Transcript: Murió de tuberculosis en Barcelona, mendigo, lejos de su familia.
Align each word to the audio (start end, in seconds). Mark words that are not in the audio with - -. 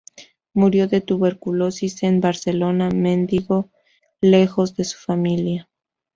Murió 0.55 0.87
de 0.87 0.99
tuberculosis 1.01 2.01
en 2.01 2.21
Barcelona, 2.21 2.89
mendigo, 2.89 3.69
lejos 4.19 4.75
de 4.75 4.83
su 4.85 4.97
familia. 4.97 5.69